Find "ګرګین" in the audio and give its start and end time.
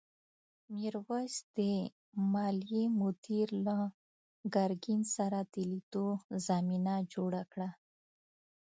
4.55-5.01